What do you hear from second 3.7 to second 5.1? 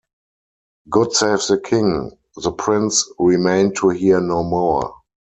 to hear no more.